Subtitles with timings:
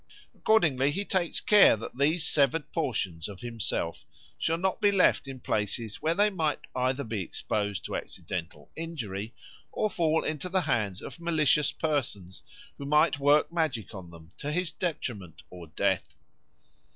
[0.33, 4.03] Accordingly he takes care that these severed portions of himself
[4.35, 9.35] shall not be left in places where they might either be exposed to accidental injury
[9.71, 12.41] or fall into the hands of malicious persons
[12.79, 16.15] who might work magic on them to his detriment or death.